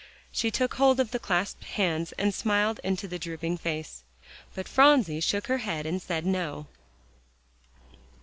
She 0.31 0.49
took 0.49 0.73
hold 0.73 0.99
of 0.99 1.11
the 1.11 1.19
clasped 1.19 1.63
hands, 1.63 2.11
and 2.13 2.33
smiled 2.33 2.79
up 2.79 2.85
into 2.85 3.07
the 3.07 3.19
drooping 3.19 3.59
face. 3.59 4.01
But 4.55 4.67
Phronsie 4.67 5.19
shook 5.21 5.45
her 5.45 5.59
head 5.59 5.85
and 5.85 6.01
said 6.01 6.25
"No." 6.25 6.65